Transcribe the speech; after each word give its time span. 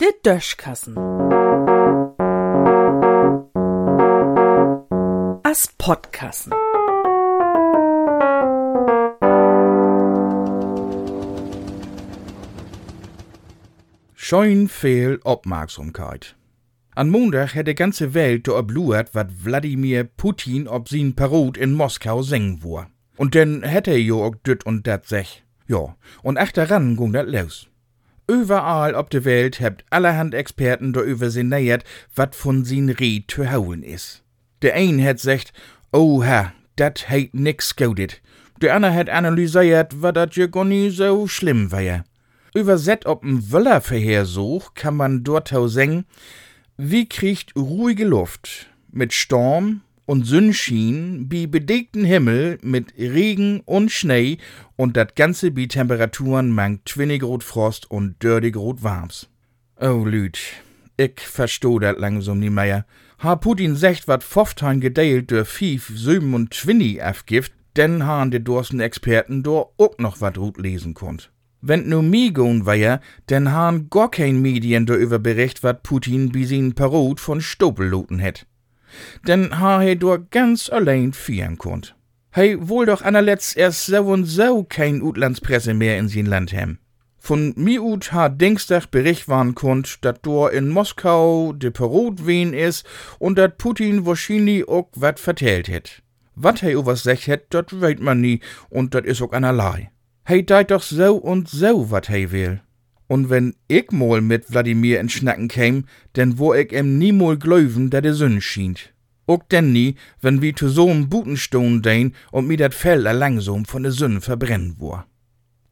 De 0.00 0.12
Döschkassen. 0.24 0.96
As 5.42 5.68
Podkassen. 5.78 6.52
Scheun 14.14 14.68
viel 14.68 15.18
Aufmerksamkeit. 15.24 16.36
An 16.94 17.10
Montag 17.10 17.56
hat 17.56 17.66
die 17.66 17.74
ganze 17.74 18.14
Welt 18.14 18.46
da 18.46 18.58
obluert, 18.58 19.12
wat 19.12 19.44
Wladimir 19.44 20.04
Putin 20.04 20.68
ob 20.68 20.88
sin 20.88 21.16
Parod 21.16 21.56
in 21.56 21.72
Moskau 21.72 22.22
singen 22.22 22.62
wo. 22.62 22.84
Und 23.16 23.34
dann 23.34 23.64
hätte 23.64 23.96
jo 23.96 24.22
auch 24.22 24.36
düt 24.36 24.64
und 24.64 24.86
dat 24.86 25.06
sech. 25.06 25.42
Ja, 25.70 25.94
und 26.24 26.36
echt 26.36 26.56
daran 26.56 26.96
ging 26.96 27.12
dat 27.12 27.28
los. 27.28 27.68
Überall 28.26 28.96
ob 28.96 29.08
de 29.08 29.24
Welt 29.24 29.60
hebt 29.60 29.84
allerhand 29.90 30.34
Experten 30.34 30.92
da 30.92 31.00
über 31.00 31.30
sinniert, 31.30 31.84
wat 32.12 32.34
von 32.34 32.64
sin 32.64 32.88
Ried 32.90 33.30
zu 33.30 33.52
holen 33.52 33.84
is. 33.84 34.24
Der 34.62 34.74
ein 34.74 35.00
hat 35.00 35.20
sagt, 35.20 35.52
oh 35.92 36.24
Herr, 36.24 36.54
dat 36.74 37.08
heit 37.08 37.34
nix 37.34 37.76
gaudet. 37.76 38.20
Der 38.60 38.74
andere 38.74 38.94
hat 38.94 39.08
analysiert, 39.10 40.02
wat 40.02 40.16
dat 40.16 40.34
ja 40.34 40.48
gar 40.48 40.64
nie 40.64 40.90
so 40.90 41.28
schlimm 41.28 41.70
war. 41.70 42.04
Überset 42.52 43.06
ob 43.06 43.22
ein 43.22 43.52
Wöllerverheersuch 43.52 44.74
kann 44.74 44.96
man 44.96 45.22
dort 45.22 45.52
auch 45.52 45.68
sagen, 45.68 46.04
wie 46.78 47.08
kriegt 47.08 47.54
ruhige 47.54 48.06
Luft 48.06 48.66
mit 48.90 49.12
Sturm 49.12 49.82
und 50.10 50.26
Sonnenschein 50.26 51.28
bi 51.28 51.46
bedeckten 51.46 52.04
Himmel 52.04 52.58
mit 52.62 52.92
Regen 52.98 53.60
und 53.60 53.92
Schnee 53.92 54.38
und 54.74 54.96
dat 54.96 55.14
Ganze 55.14 55.52
bi 55.52 55.68
Temperaturen 55.68 56.50
mang 56.50 56.80
20 56.84 57.20
Grad 57.20 57.44
Frost 57.44 57.88
und 57.88 58.16
30 58.18 58.52
Grad 58.52 58.82
Warms. 58.82 59.28
Oh 59.80 60.04
Lüd, 60.04 60.36
ich 60.96 61.20
versteh 61.20 61.78
dat 61.78 62.00
langsam 62.00 62.40
nie 62.40 62.50
mehr. 62.50 62.86
Ha 63.20 63.36
Putin 63.36 63.76
secht 63.76 64.08
wat 64.08 64.24
15 64.24 64.80
gedeilt 64.80 65.30
durch 65.30 65.48
5, 65.48 65.92
27 65.94 67.00
aufgift, 67.04 67.52
denn 67.76 68.04
han 68.04 68.32
de 68.32 68.40
dorsten 68.40 68.80
Experten 68.80 69.44
do 69.44 69.72
auch 69.78 69.96
noch 69.98 70.20
wat 70.20 70.38
gut 70.38 70.58
lesen 70.58 70.92
konnt. 70.92 71.30
Wenn 71.60 71.88
nu 71.88 72.02
mi 72.02 72.32
goen 72.32 72.66
wär, 72.66 73.00
denn 73.28 73.52
han 73.52 73.88
gar 73.90 74.10
kein 74.10 74.42
Medien 74.42 74.86
darüber 74.86 75.20
bericht, 75.20 75.62
wat 75.62 75.84
Putin 75.84 76.32
bi 76.32 76.46
sin 76.46 76.74
Parod 76.74 77.20
von 77.20 77.40
Stopelloten 77.40 78.18
het. 78.18 78.46
Denn 79.26 79.60
ha 79.60 79.80
he 79.80 79.96
dort 79.96 80.30
ganz 80.30 80.70
allein 80.70 81.12
fieren 81.12 81.58
konnt. 81.58 81.94
Hei 82.34 82.56
wohl 82.60 82.86
doch 82.86 83.02
anerletzt 83.02 83.56
erst 83.56 83.86
so 83.86 84.02
und 84.04 84.24
so 84.24 84.62
kein 84.62 85.02
Utlandspresse 85.02 85.74
mehr 85.74 85.98
in 85.98 86.08
sin 86.08 86.26
Land 86.26 86.52
hem. 86.52 86.78
Von 87.18 87.52
mi 87.56 87.78
ut 87.78 88.12
ha 88.12 88.28
Dingstag 88.28 88.90
Bericht 88.90 89.28
waren 89.28 89.54
konnt, 89.54 89.98
dat 90.04 90.24
dor 90.24 90.52
in 90.52 90.68
Moskau 90.68 91.52
de 91.52 91.70
Parod 91.70 92.26
wen 92.26 92.54
is 92.54 92.84
und 93.18 93.36
dat 93.36 93.58
Putin 93.58 94.06
wahrscheinlich 94.06 94.68
auch 94.68 94.88
wat 94.94 95.20
vertellt 95.20 95.66
het. 95.68 96.02
Wat 96.34 96.62
hei 96.62 96.74
was 96.86 97.02
sech 97.02 97.26
het, 97.26 97.50
dat 97.50 97.80
weet 97.80 98.00
man 98.00 98.20
nie 98.20 98.40
und 98.70 98.94
dat 98.94 99.04
is 99.04 99.20
auch 99.20 99.32
einerlei. 99.32 99.90
Hei 100.26 100.42
deit 100.42 100.70
doch 100.70 100.82
so 100.82 101.16
und 101.16 101.48
so, 101.48 101.90
wat 101.90 102.08
hei 102.08 102.30
will. 102.30 102.60
Und 103.10 103.28
wenn 103.28 103.56
ich 103.66 103.90
mal 103.90 104.20
mit 104.20 104.52
Wladimir 104.52 105.00
in 105.00 105.08
Schnacken 105.08 105.48
käm, 105.48 105.86
denn 106.14 106.38
wo 106.38 106.54
ich 106.54 106.72
em 106.72 106.96
niemol 106.96 107.38
glöwen, 107.38 107.90
dat 107.90 108.04
de 108.04 108.12
Sünn 108.12 108.40
schient. 108.40 108.92
Auch 109.26 109.42
denn 109.50 109.72
nie, 109.72 109.96
wenn 110.20 110.40
wie 110.42 110.54
zu 110.54 110.68
so'm 110.68 111.08
Butenstone 111.08 111.80
dein 111.80 112.14
und 112.30 112.46
mi 112.46 112.56
dat 112.56 112.72
Fell 112.72 113.02
langsam 113.02 113.64
von 113.64 113.82
de 113.82 113.90
Sünn 113.90 114.20
verbrennen 114.20 114.76
wor. 114.78 115.06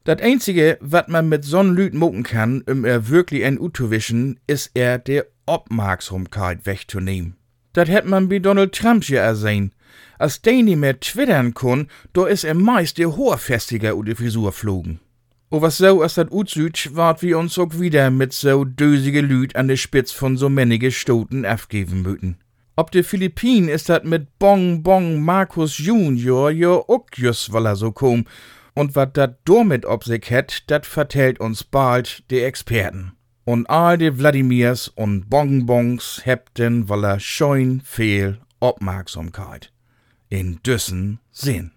Dat 0.03 0.21
einzige, 0.21 0.77
wat 0.81 1.07
man 1.07 1.29
mit 1.29 1.45
so'n 1.45 1.75
Lüd 1.75 1.93
mucken 1.93 2.23
kann, 2.23 2.61
um 2.69 2.83
er 2.83 3.07
wirklich 3.07 3.43
en 3.43 3.57
utzuwischen, 3.57 4.37
is 4.45 4.69
er 4.73 4.97
der 4.99 5.25
Obmerksamkeit 5.45 6.65
wegzunehmen. 6.65 7.37
Dat 7.71 7.87
hätt 7.87 8.05
man 8.05 8.27
bei 8.27 8.39
Donald 8.39 8.73
Trump 8.75 9.07
ja 9.07 9.21
ersehen. 9.21 9.71
Als 10.17 10.41
der 10.41 10.61
nie 10.61 10.75
mehr 10.75 10.99
twittern 10.99 11.53
kun, 11.53 11.87
do 12.11 12.25
is 12.25 12.43
er 12.43 12.53
meist 12.53 12.97
der 12.97 13.15
Hohrfestiger 13.15 13.95
u 13.95 14.03
de 14.03 14.15
Frisur 14.15 14.51
flogen. 14.51 14.99
O 15.51 15.61
was 15.61 15.77
so 15.77 16.03
as 16.03 16.13
dat 16.13 16.31
utsüd, 16.31 16.95
wart 16.95 17.23
wie 17.23 17.33
uns 17.33 17.57
auch 17.57 17.79
wieder 17.79 18.11
mit 18.11 18.33
so 18.33 18.65
dösige 18.65 19.21
Lüd 19.21 19.55
an 19.55 19.67
der 19.67 19.77
Spitz 19.77 20.11
von 20.11 20.37
so 20.37 20.47
männige 20.47 20.91
Stoten 20.91 21.43
aufgeben 21.43 22.03
müten. 22.03 22.37
Ob 22.75 22.91
de 22.91 23.01
Philippinen 23.01 23.67
is 23.67 23.85
dat 23.85 24.05
mit 24.05 24.37
Bong 24.37 24.83
Bong 24.83 25.23
Markus 25.23 25.79
Junior 25.79 26.51
jo 26.51 26.85
auch 26.87 27.07
just 27.15 27.51
weil 27.51 27.65
er 27.65 27.75
so 27.75 27.91
kom. 27.91 28.25
Und 28.75 28.95
wat 28.95 29.17
dat 29.17 29.39
damit 29.45 29.87
ob 29.87 30.03
sich 30.03 30.29
het, 30.29 30.63
dat 30.67 30.85
vertellt 30.85 31.39
uns 31.39 31.63
bald 31.63 32.23
de 32.29 32.43
Experten. 32.43 33.13
Und 33.43 33.67
all 33.71 33.97
de 33.97 34.19
Wladimirs 34.19 34.87
und 34.87 35.31
Bonbons 35.31 36.21
hebten, 36.25 36.87
weil 36.89 37.03
er 37.03 37.19
scheun 37.19 37.81
viel 37.83 38.37
Aufmerksamkeit. 38.59 39.73
In 40.29 40.59
düssen 40.61 41.19
Sinn. 41.31 41.71